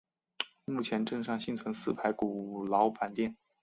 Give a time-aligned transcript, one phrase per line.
[0.65, 3.37] 目前镇上幸存四排古老板店。